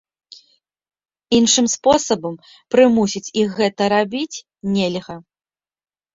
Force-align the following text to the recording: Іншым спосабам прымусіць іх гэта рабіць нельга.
Іншым 1.39 1.65
спосабам 1.73 2.39
прымусіць 2.77 3.33
іх 3.43 3.49
гэта 3.59 3.83
рабіць 3.95 4.41
нельга. 4.81 5.15